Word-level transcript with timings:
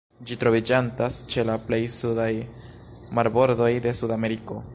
Ĝi 0.29 0.35
troviĝantas 0.43 1.17
ĉe 1.33 1.45
la 1.49 1.57
plej 1.67 1.81
sudaj 1.99 2.29
marbordoj 3.19 3.73
de 3.87 3.99
Sudameriko. 4.01 4.63